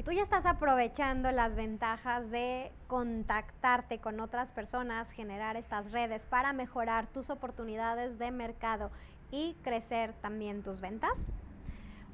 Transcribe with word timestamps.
y 0.00 0.02
tú 0.02 0.12
ya 0.12 0.22
estás 0.22 0.46
aprovechando 0.46 1.30
las 1.30 1.56
ventajas 1.56 2.30
de 2.30 2.72
contactarte 2.86 3.98
con 3.98 4.18
otras 4.20 4.50
personas, 4.50 5.10
generar 5.10 5.58
estas 5.58 5.92
redes 5.92 6.26
para 6.26 6.54
mejorar 6.54 7.06
tus 7.06 7.28
oportunidades 7.28 8.18
de 8.18 8.30
mercado 8.30 8.90
y 9.30 9.58
crecer 9.62 10.14
también 10.22 10.62
tus 10.62 10.80
ventas. 10.80 11.18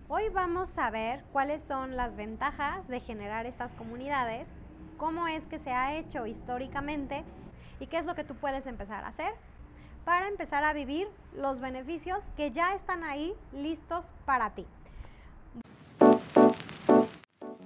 Hoy 0.08 0.30
vamos 0.30 0.76
a 0.78 0.90
ver 0.90 1.22
cuáles 1.30 1.62
son 1.62 1.94
las 1.94 2.16
ventajas 2.16 2.88
de 2.88 2.98
generar 2.98 3.46
estas 3.46 3.72
comunidades, 3.72 4.48
cómo 4.98 5.28
es 5.28 5.46
que 5.46 5.60
se 5.60 5.70
ha 5.70 5.94
hecho 5.94 6.26
históricamente 6.26 7.22
y 7.78 7.86
qué 7.86 7.98
es 7.98 8.04
lo 8.04 8.16
que 8.16 8.24
tú 8.24 8.34
puedes 8.34 8.66
empezar 8.66 9.04
a 9.04 9.08
hacer 9.10 9.32
para 10.04 10.26
empezar 10.26 10.64
a 10.64 10.72
vivir 10.72 11.06
los 11.36 11.60
beneficios 11.60 12.24
que 12.36 12.50
ya 12.50 12.74
están 12.74 13.04
ahí 13.04 13.32
listos 13.52 14.12
para 14.24 14.50
ti. 14.56 14.66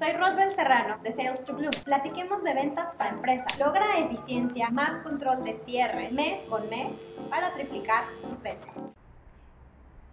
Soy 0.01 0.13
Rosbel 0.13 0.55
Serrano 0.55 0.97
de 1.03 1.13
Sales 1.13 1.45
to 1.45 1.53
Blue. 1.53 1.69
Platiquemos 1.85 2.43
de 2.43 2.55
ventas 2.55 2.95
para 2.95 3.11
empresas. 3.11 3.59
Logra 3.59 3.99
eficiencia, 3.99 4.71
más 4.71 5.03
control 5.03 5.45
de 5.45 5.57
cierre 5.57 6.11
mes 6.11 6.41
con 6.49 6.71
mes 6.71 6.97
para 7.29 7.53
triplicar 7.53 8.05
tus 8.23 8.41
ventas. 8.41 8.71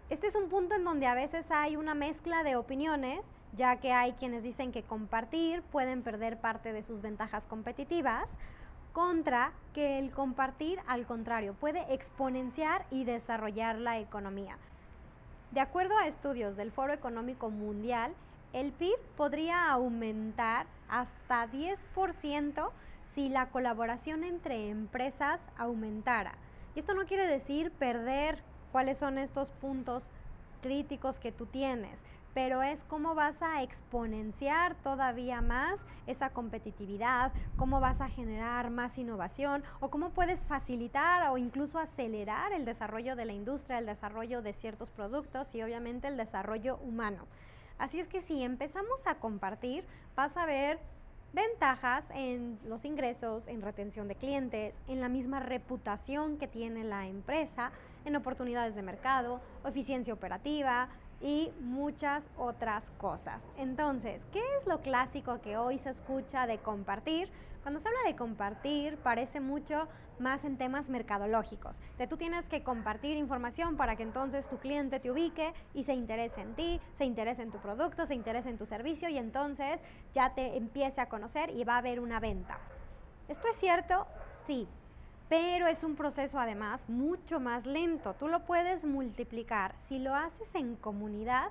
Este 0.09 0.28
es 0.28 0.36
un 0.36 0.50
punto 0.50 0.76
en 0.76 0.84
donde 0.84 1.08
a 1.08 1.16
veces 1.16 1.50
hay 1.52 1.78
una 1.78 1.95
mezcla 1.95 2.44
de 2.44 2.58
opiniones, 2.58 3.26
ya 3.54 3.78
que 3.78 3.94
hay 3.94 4.12
quienes 4.12 4.44
dicen 4.44 4.73
que 4.73 4.84
compartir 4.84 5.62
pueden 5.62 6.04
perder 6.04 6.38
parte 6.38 6.73
de 6.73 6.84
sus 6.84 7.02
ventajas 7.02 7.45
competitivas, 7.45 8.31
contra 8.92 9.54
que 9.73 10.00
el 10.00 10.12
compartir, 10.12 10.81
al 10.86 11.06
contrario, 11.06 11.54
puede 11.54 11.94
exponenciar 11.94 12.86
y 12.92 13.06
desarrollar 13.06 13.78
la 13.78 14.00
economía. 14.00 14.58
De 15.52 15.62
acuerdo 15.62 15.98
a 15.98 16.08
estudios 16.08 16.58
del 16.58 16.73
Foro 16.73 16.92
Económico 16.92 17.50
Mundial, 17.50 18.14
el 18.54 18.72
PIB 18.72 18.98
podría 19.16 19.72
aumentar 19.72 20.68
hasta 20.90 21.48
10% 21.50 22.72
si 23.14 23.30
la 23.30 23.50
colaboración 23.50 24.23
entre 24.23 24.70
empresas 24.70 25.50
aumentara. 25.58 26.36
Y 26.75 26.80
esto 26.80 26.94
no 26.94 27.06
quiere 27.06 27.28
decir 27.28 27.72
perder 27.72 28.44
cuáles 28.72 28.98
son 28.98 29.18
estos 29.18 29.52
puntos 29.52 30.12
críticos 30.62 31.20
que 31.20 31.31
tú 31.31 31.45
tienes, 31.45 32.03
pero 32.34 32.62
es 32.62 32.84
cómo 32.84 33.16
vas 33.16 33.42
a 33.42 33.64
exponenciar 33.64 34.75
todavía 34.75 35.42
más 35.42 35.86
esa 36.06 36.30
competitividad, 36.30 37.31
cómo 37.56 37.80
vas 37.80 38.02
a 38.02 38.09
generar 38.09 38.70
más 38.70 39.00
innovación 39.00 39.64
o 39.80 39.90
cómo 39.90 40.12
puedes 40.12 40.45
facilitar 40.45 41.31
o 41.31 41.40
incluso 41.40 41.80
acelerar 41.80 42.53
el 42.53 42.66
desarrollo 42.66 43.16
de 43.16 43.25
la 43.25 43.34
industria, 43.34 43.80
el 43.80 43.88
desarrollo 43.88 44.44
de 44.44 44.53
ciertos 44.53 44.92
productos 44.92 45.56
y 45.56 45.64
obviamente 45.64 46.08
el 46.08 46.18
desarrollo 46.18 46.78
humano. 46.78 47.25
Así 47.78 48.00
es 48.00 48.08
que 48.08 48.22
si 48.22 48.44
empezamos 48.44 49.06
a 49.06 49.16
compartir, 49.16 49.86
vas 50.16 50.36
a 50.38 50.45
ver 50.45 50.80
ventajas 51.33 52.06
en 52.16 52.58
los 52.66 52.86
ingresos, 52.86 53.47
en 53.47 53.61
retención 53.61 54.08
de 54.08 54.16
clientes, 54.16 54.81
en 54.88 55.02
la 55.02 55.09
misma 55.09 55.39
reputación 55.39 56.38
que 56.38 56.47
tiene 56.47 56.84
la 56.84 57.08
empresa, 57.08 57.72
en 58.06 58.16
oportunidades 58.16 58.75
de 58.75 58.81
mercado, 58.81 59.42
eficiencia 59.66 60.14
operativa, 60.14 60.89
y 61.22 61.52
muchas 61.60 62.30
otras 62.38 62.92
cosas. 62.98 63.44
Entonces, 63.58 64.26
¿qué 64.32 64.42
es 64.58 64.68
lo 64.68 64.82
clásico 64.82 65.42
que 65.42 65.58
hoy 65.58 65.78
se 65.78 65.90
escucha 65.90 66.48
de 66.48 66.59
compartir? 66.59 67.30
Cuando 67.62 67.80
se 67.80 67.88
habla 67.88 68.00
de 68.06 68.16
compartir, 68.16 68.98
parece 68.98 69.40
mucho 69.40 69.88
más 70.20 70.46
en 70.46 70.58
temas 70.58 70.90
mercadológicos. 70.90 71.80
De 71.98 72.08
tú 72.08 72.18
tienes 72.18 72.48
que 72.50 72.64
compartir 72.64 73.18
información 73.18 73.78
para 73.78 73.96
que 73.96 74.04
entonces 74.04 74.48
tu 74.48 74.58
cliente 74.58 75.00
te 75.00 75.12
ubique 75.12 75.54
y 75.74 75.84
se 75.84 75.94
interese 75.94 76.42
en 76.42 76.56
ti, 76.56 76.80
se 76.94 77.06
interese 77.06 77.42
en 77.42 77.52
tu 77.52 77.59
producto, 77.59 78.06
se 78.06 78.16
interese 78.16 78.50
en 78.50 78.58
tu 78.58 78.66
servicio 78.66 79.09
y 79.09 79.18
entonces 79.18 79.81
ya 80.14 80.34
te 80.34 80.58
empiece 80.58 81.02
a 81.02 81.09
conocer 81.09 81.50
y 81.50 81.64
va 81.64 81.76
a 81.76 81.80
haber 81.80 82.00
una 82.00 82.20
venta. 82.20 82.58
¿Esto 83.28 83.48
es 83.50 83.58
cierto? 83.58 84.08
Sí, 84.46 84.68
pero 85.30 85.67
es 85.67 85.83
un 85.83 85.95
proceso 85.95 86.39
además 86.39 86.88
mucho 86.89 87.39
más 87.39 87.66
lento. 87.66 88.13
Tú 88.13 88.28
lo 88.28 88.46
puedes 88.46 88.85
multiplicar. 88.85 89.75
Si 89.85 90.00
lo 90.00 90.16
haces 90.16 90.56
en 90.56 90.75
comunidad, 90.75 91.50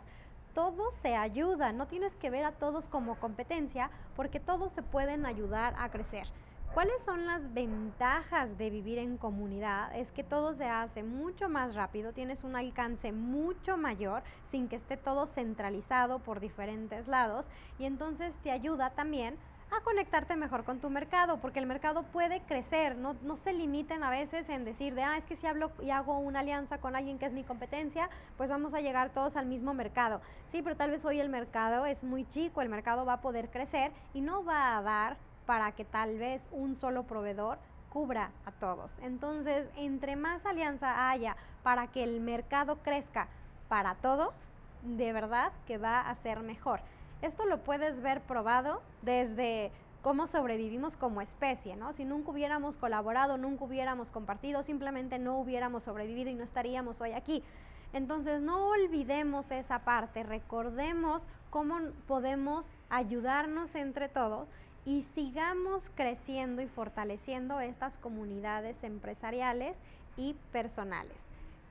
todos 0.54 0.94
se 0.94 1.16
ayudan. 1.16 1.76
No 1.76 1.86
tienes 1.86 2.16
que 2.16 2.30
ver 2.30 2.44
a 2.44 2.52
todos 2.52 2.88
como 2.88 3.16
competencia 3.16 3.90
porque 4.14 4.40
todos 4.40 4.72
se 4.72 4.82
pueden 4.82 5.26
ayudar 5.26 5.74
a 5.78 5.90
crecer. 5.90 6.26
¿Cuáles 6.72 7.02
son 7.02 7.24
las 7.24 7.54
ventajas 7.54 8.58
de 8.58 8.68
vivir 8.68 8.98
en 8.98 9.16
comunidad? 9.16 9.96
Es 9.96 10.12
que 10.12 10.22
todo 10.22 10.52
se 10.52 10.66
hace 10.66 11.02
mucho 11.02 11.48
más 11.48 11.74
rápido, 11.74 12.12
tienes 12.12 12.44
un 12.44 12.54
alcance 12.54 13.12
mucho 13.12 13.78
mayor 13.78 14.22
sin 14.44 14.68
que 14.68 14.76
esté 14.76 14.98
todo 14.98 15.26
centralizado 15.26 16.18
por 16.18 16.38
diferentes 16.38 17.08
lados 17.08 17.48
y 17.78 17.86
entonces 17.86 18.36
te 18.42 18.50
ayuda 18.50 18.90
también 18.90 19.38
a 19.70 19.80
conectarte 19.80 20.36
mejor 20.36 20.64
con 20.64 20.80
tu 20.80 20.90
mercado, 20.90 21.38
porque 21.38 21.58
el 21.58 21.66
mercado 21.66 22.04
puede 22.04 22.40
crecer, 22.42 22.96
no, 22.96 23.16
no 23.22 23.36
se 23.36 23.52
limiten 23.52 24.04
a 24.04 24.10
veces 24.10 24.48
en 24.48 24.64
decir 24.64 24.94
de, 24.94 25.02
ah, 25.02 25.16
es 25.16 25.24
que 25.26 25.36
si 25.36 25.46
hablo 25.46 25.72
y 25.82 25.90
hago 25.90 26.18
una 26.18 26.40
alianza 26.40 26.78
con 26.78 26.94
alguien 26.94 27.18
que 27.18 27.26
es 27.26 27.32
mi 27.32 27.42
competencia, 27.42 28.08
pues 28.36 28.50
vamos 28.50 28.74
a 28.74 28.80
llegar 28.80 29.10
todos 29.10 29.36
al 29.36 29.46
mismo 29.46 29.74
mercado. 29.74 30.20
Sí, 30.48 30.62
pero 30.62 30.76
tal 30.76 30.90
vez 30.90 31.04
hoy 31.04 31.20
el 31.20 31.28
mercado 31.28 31.86
es 31.86 32.04
muy 32.04 32.24
chico, 32.28 32.62
el 32.62 32.68
mercado 32.68 33.04
va 33.04 33.14
a 33.14 33.20
poder 33.20 33.50
crecer 33.50 33.92
y 34.14 34.20
no 34.20 34.44
va 34.44 34.76
a 34.76 34.82
dar 34.82 35.16
para 35.46 35.72
que 35.72 35.84
tal 35.84 36.18
vez 36.18 36.48
un 36.52 36.76
solo 36.76 37.04
proveedor 37.04 37.58
cubra 37.90 38.30
a 38.44 38.52
todos. 38.52 38.98
Entonces, 39.00 39.68
entre 39.76 40.16
más 40.16 40.44
alianza 40.44 41.10
haya 41.10 41.36
para 41.62 41.86
que 41.86 42.04
el 42.04 42.20
mercado 42.20 42.78
crezca 42.82 43.28
para 43.68 43.94
todos, 43.96 44.38
de 44.82 45.12
verdad 45.12 45.52
que 45.66 45.78
va 45.78 46.00
a 46.00 46.14
ser 46.16 46.40
mejor. 46.40 46.80
Esto 47.26 47.44
lo 47.44 47.64
puedes 47.64 48.02
ver 48.02 48.20
probado 48.20 48.82
desde 49.02 49.72
cómo 50.00 50.28
sobrevivimos 50.28 50.96
como 50.96 51.20
especie, 51.20 51.74
¿no? 51.74 51.92
Si 51.92 52.04
nunca 52.04 52.30
hubiéramos 52.30 52.76
colaborado, 52.76 53.36
nunca 53.36 53.64
hubiéramos 53.64 54.12
compartido, 54.12 54.62
simplemente 54.62 55.18
no 55.18 55.36
hubiéramos 55.36 55.82
sobrevivido 55.82 56.30
y 56.30 56.36
no 56.36 56.44
estaríamos 56.44 57.00
hoy 57.00 57.14
aquí. 57.14 57.42
Entonces 57.92 58.40
no 58.40 58.68
olvidemos 58.68 59.50
esa 59.50 59.80
parte, 59.80 60.22
recordemos 60.22 61.24
cómo 61.50 61.80
podemos 62.06 62.72
ayudarnos 62.90 63.74
entre 63.74 64.08
todos 64.08 64.46
y 64.84 65.02
sigamos 65.02 65.90
creciendo 65.96 66.62
y 66.62 66.68
fortaleciendo 66.68 67.58
estas 67.58 67.98
comunidades 67.98 68.84
empresariales 68.84 69.78
y 70.16 70.34
personales. 70.52 71.24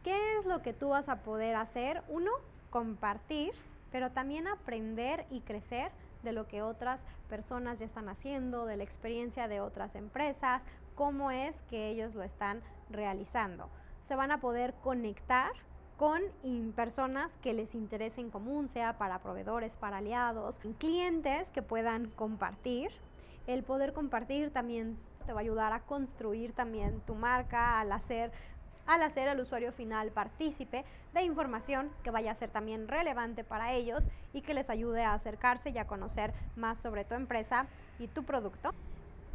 ¿Qué 0.04 0.38
es 0.38 0.46
lo 0.46 0.62
que 0.62 0.74
tú 0.74 0.90
vas 0.90 1.08
a 1.08 1.20
poder 1.20 1.56
hacer? 1.56 2.04
Uno, 2.10 2.32
compartir 2.72 3.54
pero 3.96 4.12
también 4.12 4.46
aprender 4.50 5.26
y 5.30 5.40
crecer 5.40 5.90
de 6.22 6.34
lo 6.34 6.50
que 6.50 6.62
otras 6.62 7.00
personas 7.30 7.80
ya 7.80 7.86
están 7.86 8.10
haciendo, 8.10 8.66
de 8.66 8.76
la 8.76 8.84
experiencia 8.84 9.48
de 9.48 9.62
otras 9.62 9.96
empresas, 9.96 10.66
cómo 10.96 11.32
es 11.32 11.62
que 11.70 11.88
ellos 11.88 12.14
lo 12.14 12.22
están 12.22 12.62
realizando. 12.90 13.70
Se 14.04 14.18
van 14.18 14.32
a 14.32 14.42
poder 14.42 14.74
conectar 14.84 15.54
con 15.96 16.22
personas 16.76 17.38
que 17.38 17.54
les 17.54 17.74
interese 17.74 18.20
en 18.20 18.32
común, 18.32 18.68
sea 18.68 18.98
para 18.98 19.20
proveedores, 19.20 19.78
para 19.78 20.00
aliados, 20.00 20.60
clientes 20.78 21.50
que 21.54 21.62
puedan 21.62 22.10
compartir. 22.10 22.92
El 23.48 23.64
poder 23.64 23.94
compartir 23.94 24.52
también 24.52 24.98
te 25.26 25.32
va 25.32 25.40
a 25.40 25.44
ayudar 25.44 25.72
a 25.72 25.84
construir 25.84 26.52
también 26.52 27.00
tu 27.08 27.16
marca, 27.16 27.80
al 27.80 27.94
hacer 27.94 28.34
al 28.88 29.04
hacer 29.04 29.28
al 29.28 29.40
usuario 29.40 29.72
final 29.72 30.12
partícipe 30.12 30.86
de 31.14 31.24
información 31.24 31.90
que 32.04 32.12
vaya 32.12 32.32
a 32.32 32.36
ser 32.36 32.50
también 32.50 32.88
relevante 32.88 33.44
para 33.44 33.74
ellos 33.74 34.08
y 34.34 34.42
que 34.42 34.54
les 34.54 34.70
ayude 34.70 35.04
a 35.04 35.14
acercarse 35.14 35.70
y 35.70 35.78
a 35.78 35.88
conocer 35.88 36.34
más 36.56 36.78
sobre 36.78 37.06
tu 37.06 37.16
empresa 37.16 37.68
y 38.00 38.08
tu 38.08 38.24
producto. 38.24 38.72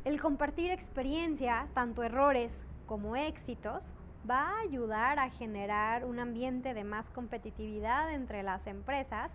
El 0.05 0.21
compartir 0.21 0.71
experiencias, 0.71 1.71
tanto 1.73 2.03
errores 2.03 2.57
como 2.87 3.17
éxitos, 3.17 3.91
va 4.29 4.51
a 4.51 4.61
ayudar 4.61 5.19
a 5.19 5.31
generar 5.31 6.05
un 6.05 6.19
ambiente 6.19 6.75
de 6.75 6.85
más 6.85 7.11
competitividad 7.11 8.13
entre 8.13 8.43
las 8.43 8.67
empresas 8.67 9.33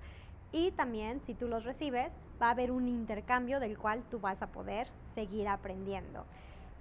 y 0.52 0.72
también 0.72 1.22
si 1.22 1.34
tú 1.34 1.48
los 1.48 1.66
recibes 1.66 2.14
va 2.42 2.48
a 2.48 2.52
haber 2.52 2.72
un 2.72 2.88
intercambio 2.88 3.60
del 3.60 3.78
cual 3.78 4.04
tú 4.10 4.20
vas 4.20 4.42
a 4.42 4.48
poder 4.48 4.88
seguir 5.14 5.48
aprendiendo. 5.48 6.26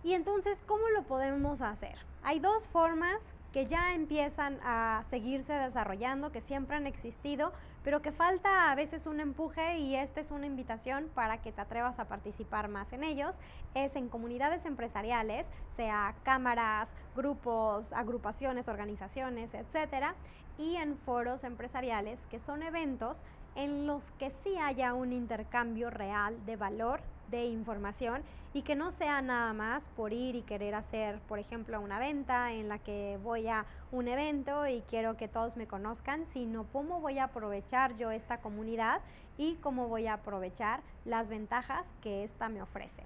Y 0.05 0.12
entonces, 0.12 0.62
¿cómo 0.67 0.87
lo 0.91 1.05
podemos 1.05 1.62
hacer? 1.62 1.97
Hay 2.23 2.39
dos 2.39 2.69
formas 2.69 3.23
que 3.55 3.65
ya 3.65 3.95
empiezan 3.95 4.59
a 4.62 5.03
seguirse 5.09 5.55
desarrollando, 5.55 6.31
que 6.31 6.43
siempre 6.43 6.77
han 6.77 6.87
existido, 6.87 7.55
pero 7.83 8.03
que 8.03 8.12
falta 8.12 8.71
a 8.71 8.75
veces 8.75 9.06
un 9.06 9.19
empuje 9.19 9.79
y 9.79 9.97
esta 9.97 10.21
es 10.21 10.31
una 10.31 10.45
invitación 10.45 11.09
para 11.15 11.41
que 11.41 11.53
te 11.53 11.62
atrevas 11.62 11.99
a 12.01 12.06
participar 12.06 12.69
más 12.69 12.93
en 12.93 13.03
ellos. 13.03 13.37
Es 13.75 13.97
en 13.97 14.11
comunidades 14.11 14.67
empresariales, 14.67 15.47
sea 15.75 16.15
cámaras, 16.23 16.93
grupos, 17.17 17.91
agrupaciones, 17.93 18.69
organizaciones, 18.69 19.55
etcétera, 19.55 20.17
y 20.59 20.77
en 20.77 20.99
foros 20.99 21.45
empresariales, 21.45 22.27
que 22.27 22.41
son 22.41 22.62
eventos 22.62 23.17
en 23.55 23.87
los 23.87 24.11
que 24.19 24.31
sí 24.43 24.59
haya 24.59 24.93
un 24.93 25.15
intercambio 25.15 25.89
real 25.89 26.45
de 26.45 26.57
valor, 26.57 27.00
de 27.35 27.47
información 27.47 28.23
y 28.53 28.63
que 28.63 28.77
no 28.77 28.93
sea 28.93 29.21
nada 29.21 29.53
más 29.53 29.89
por 29.97 30.13
ir 30.13 30.37
y 30.37 30.43
querer 30.43 30.77
hacer, 30.77 31.19
por 31.23 31.41
ejemplo, 31.41 31.81
una 31.81 31.99
venta 31.99 32.53
en 32.53 32.69
la 32.69 32.79
que 32.79 33.19
voy 33.23 33.49
a 33.49 33.67
un 33.91 34.07
evento 34.07 34.67
y 34.69 34.83
quiero 34.83 35.17
que 35.17 35.27
todos 35.27 35.57
me 35.57 35.67
conozcan, 35.67 36.27
sino 36.27 36.65
cómo 36.73 37.01
voy 37.01 37.19
a 37.19 37.25
aprovechar 37.25 37.97
yo 37.97 38.13
esta 38.13 38.39
comunidad 38.39 39.01
y 39.37 39.57
cómo 39.57 39.89
voy 39.89 40.07
a 40.07 40.15
aprovechar 40.15 40.83
las 41.05 41.29
ventajas 41.29 41.87
que 42.01 42.23
esta 42.23 42.49
me 42.49 42.63
ofrece. 42.63 43.03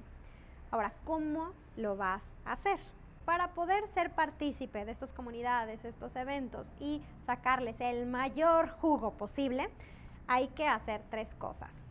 Ahora, 0.71 0.93
¿cómo 1.07 1.53
lo 1.77 1.97
vas 1.97 2.23
a 2.45 2.53
hacer? 2.53 2.79
Para 3.25 3.55
poder 3.55 3.89
ser 3.89 4.11
partícipe 4.11 4.85
de 4.85 4.93
estas 4.93 5.15
comunidades, 5.15 5.87
estos 5.87 6.15
eventos 6.17 6.75
y 6.79 7.03
sacarles 7.25 7.81
el 7.81 8.05
mayor 8.05 8.69
jugo 8.69 9.13
posible, 9.13 9.71
hay 10.27 10.49
que 10.49 10.69
hacer 10.69 11.03
tres 11.09 11.35
cosas. 11.35 11.88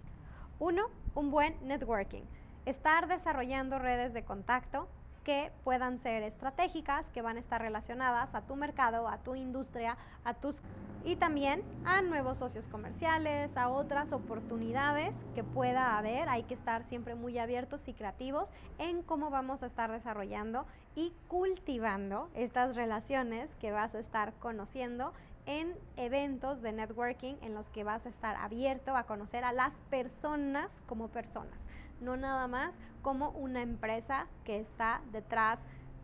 Uno, 0.59 0.89
un 1.13 1.29
buen 1.29 1.55
networking. 1.67 2.23
Estar 2.65 3.07
desarrollando 3.07 3.77
redes 3.77 4.13
de 4.13 4.23
contacto 4.23 4.87
que 5.23 5.51
puedan 5.63 5.99
ser 5.99 6.23
estratégicas, 6.23 7.11
que 7.11 7.21
van 7.21 7.37
a 7.37 7.39
estar 7.39 7.61
relacionadas 7.61 8.33
a 8.33 8.41
tu 8.41 8.55
mercado, 8.55 9.07
a 9.07 9.19
tu 9.19 9.35
industria, 9.35 9.97
a 10.23 10.33
tus 10.33 10.61
y 11.05 11.15
también 11.15 11.63
a 11.85 12.01
nuevos 12.01 12.39
socios 12.39 12.67
comerciales, 12.67 13.55
a 13.55 13.69
otras 13.69 14.13
oportunidades 14.13 15.15
que 15.35 15.43
pueda 15.43 15.95
haber. 15.97 16.27
Hay 16.27 16.43
que 16.43 16.55
estar 16.55 16.83
siempre 16.83 17.13
muy 17.13 17.37
abiertos 17.37 17.87
y 17.87 17.93
creativos 17.93 18.51
en 18.79 19.03
cómo 19.03 19.29
vamos 19.29 19.61
a 19.61 19.67
estar 19.67 19.91
desarrollando 19.91 20.65
y 20.95 21.13
cultivando 21.27 22.29
estas 22.33 22.75
relaciones 22.75 23.53
que 23.59 23.71
vas 23.71 23.93
a 23.93 23.99
estar 23.99 24.33
conociendo 24.39 25.13
en 25.47 25.73
eventos 25.95 26.61
de 26.61 26.71
networking 26.71 27.35
en 27.41 27.55
los 27.55 27.71
que 27.71 27.83
vas 27.83 28.05
a 28.05 28.09
estar 28.09 28.35
abierto 28.35 28.95
a 28.95 29.05
conocer 29.05 29.43
a 29.43 29.51
las 29.51 29.73
personas 29.89 30.71
como 30.85 31.07
personas 31.07 31.59
no 32.01 32.17
nada 32.17 32.47
más 32.47 32.75
como 33.01 33.29
una 33.31 33.61
empresa 33.61 34.27
que 34.43 34.59
está 34.59 35.01
detrás 35.11 35.59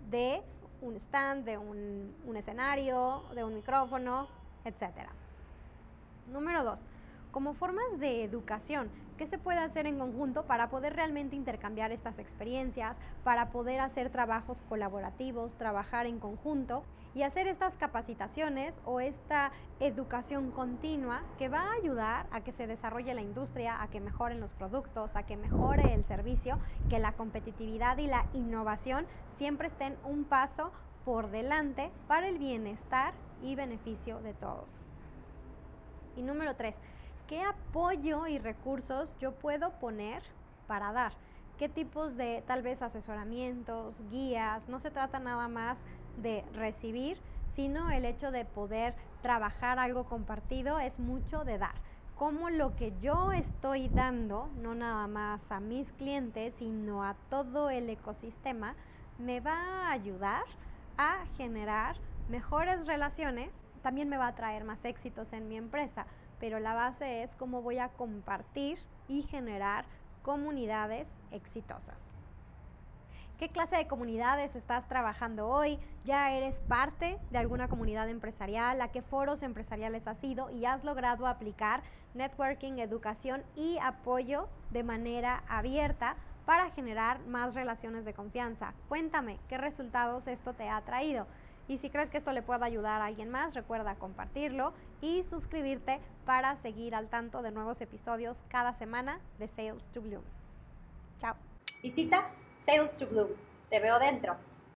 de 0.09 0.41
un 0.81 0.95
stand, 0.95 1.45
de 1.45 1.57
un, 1.57 2.35
escenario, 2.35 3.23
de 3.33 3.43
un 3.43 3.55
micrófono, 3.55 4.27
etc. 4.65 5.09
Número 6.31 6.63
dos, 6.63 6.81
como 7.33 7.55
formas 7.55 7.99
de 7.99 8.23
educación. 8.23 8.89
¿Qué 9.17 9.27
se 9.27 9.37
puede 9.37 9.59
hacer 9.59 9.87
en 9.87 9.97
conjunto 9.97 10.45
para 10.45 10.69
poder 10.69 10.95
realmente 10.95 11.35
intercambiar 11.35 11.91
estas 11.91 12.19
experiencias, 12.19 12.97
para 13.23 13.49
poder 13.49 13.79
hacer 13.79 14.09
trabajos 14.11 14.61
colaborativos, 14.69 15.55
trabajar 15.55 16.05
en 16.05 16.19
conjunto 16.19 16.83
y 17.15 17.23
hacer 17.23 17.47
estas 17.47 17.75
capacitaciones 17.75 18.79
o 18.85 18.99
esta 18.99 19.51
educación 19.79 20.51
continua 20.51 21.23
que 21.37 21.49
va 21.49 21.61
a 21.61 21.73
ayudar 21.73 22.27
a 22.31 22.41
que 22.41 22.51
se 22.51 22.67
desarrolle 22.67 23.13
la 23.13 23.21
industria, 23.21 23.81
a 23.81 23.87
que 23.87 23.99
mejoren 23.99 24.39
los 24.39 24.53
productos, 24.53 25.15
a 25.15 25.23
que 25.23 25.35
mejore 25.35 25.93
el 25.93 26.05
servicio, 26.05 26.59
que 26.89 26.99
la 26.99 27.13
competitividad 27.13 27.97
y 27.97 28.07
la 28.07 28.25
innovación 28.33 29.05
siempre 29.37 29.67
estén 29.67 29.97
un 30.03 30.23
paso 30.23 30.71
por 31.03 31.31
delante 31.31 31.91
para 32.07 32.27
el 32.27 32.37
bienestar 32.37 33.13
y 33.41 33.55
beneficio 33.55 34.21
de 34.21 34.33
todos. 34.33 34.75
Y 36.15 36.21
número 36.21 36.55
tres, 36.55 36.77
¿qué 37.27 37.41
apoyo 37.41 38.27
y 38.27 38.37
recursos 38.39 39.15
yo 39.19 39.33
puedo 39.33 39.71
poner 39.79 40.23
para 40.67 40.91
dar? 40.91 41.13
¿Qué 41.57 41.69
tipos 41.69 42.17
de 42.17 42.43
tal 42.47 42.61
vez 42.61 42.81
asesoramientos, 42.81 43.95
guías? 44.09 44.67
No 44.67 44.79
se 44.79 44.91
trata 44.91 45.19
nada 45.19 45.47
más 45.47 45.83
de 46.17 46.43
recibir, 46.53 47.17
sino 47.51 47.91
el 47.91 48.05
hecho 48.05 48.31
de 48.31 48.45
poder 48.45 48.95
trabajar 49.21 49.79
algo 49.79 50.05
compartido 50.05 50.79
es 50.79 50.99
mucho 50.99 51.45
de 51.45 51.57
dar. 51.57 51.75
Cómo 52.17 52.49
lo 52.49 52.75
que 52.75 52.93
yo 53.01 53.31
estoy 53.31 53.87
dando, 53.87 54.49
no 54.61 54.75
nada 54.75 55.07
más 55.07 55.51
a 55.51 55.59
mis 55.59 55.91
clientes, 55.93 56.55
sino 56.55 57.03
a 57.03 57.15
todo 57.29 57.69
el 57.69 57.89
ecosistema, 57.89 58.75
me 59.17 59.39
va 59.39 59.87
a 59.87 59.91
ayudar 59.91 60.43
a 60.97 61.25
generar 61.37 61.95
mejores 62.29 62.85
relaciones, 62.85 63.53
también 63.81 64.09
me 64.09 64.17
va 64.17 64.27
a 64.27 64.35
traer 64.35 64.63
más 64.63 64.85
éxitos 64.85 65.33
en 65.33 65.47
mi 65.47 65.57
empresa 65.57 66.05
pero 66.43 66.59
la 66.59 66.73
base 66.73 67.23
es 67.23 67.37
cómo 67.37 67.61
voy 67.61 67.77
a 67.77 67.87
compartir 67.87 68.77
y 69.07 69.21
generar 69.21 69.85
comunidades 70.23 71.07
exitosas. 71.31 71.97
¿Qué 73.39 73.47
clase 73.47 73.77
de 73.77 73.87
comunidades 73.87 74.57
estás 74.57 74.85
trabajando 74.89 75.47
hoy? 75.47 75.79
¿Ya 76.03 76.33
eres 76.33 76.59
parte 76.67 77.17
de 77.31 77.37
alguna 77.37 77.69
comunidad 77.69 78.09
empresarial? 78.09 78.81
¿A 78.81 78.89
qué 78.89 79.01
foros 79.01 79.41
empresariales 79.41 80.05
has 80.05 80.21
ido 80.21 80.49
y 80.51 80.65
has 80.65 80.83
logrado 80.83 81.27
aplicar 81.27 81.81
networking, 82.13 82.73
educación 82.73 83.41
y 83.55 83.77
apoyo 83.81 84.49
de 84.71 84.83
manera 84.83 85.45
abierta 85.47 86.17
para 86.45 86.71
generar 86.71 87.21
más 87.21 87.55
relaciones 87.55 88.03
de 88.03 88.13
confianza? 88.13 88.73
Cuéntame 88.89 89.39
qué 89.47 89.57
resultados 89.57 90.27
esto 90.27 90.51
te 90.51 90.67
ha 90.67 90.81
traído. 90.81 91.25
Y 91.67 91.77
si 91.77 91.89
crees 91.89 92.09
que 92.09 92.17
esto 92.17 92.33
le 92.33 92.41
puede 92.41 92.65
ayudar 92.65 93.01
a 93.01 93.05
alguien 93.05 93.29
más, 93.29 93.53
recuerda 93.53 93.95
compartirlo 93.95 94.73
y 95.01 95.23
suscribirte 95.23 95.99
para 96.25 96.55
seguir 96.57 96.95
al 96.95 97.07
tanto 97.07 97.41
de 97.41 97.51
nuevos 97.51 97.79
episodios 97.81 98.43
cada 98.49 98.73
semana 98.73 99.19
de 99.39 99.47
Sales 99.47 99.83
to 99.93 100.01
Bloom. 100.01 100.23
Chao. 101.19 101.35
Visita 101.81 102.23
Sales 102.59 102.95
to 102.97 103.07
Bloom. 103.07 103.29
Te 103.69 103.79
veo 103.79 103.97
dentro. 103.99 104.35